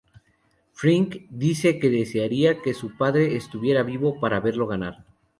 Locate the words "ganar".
4.65-5.05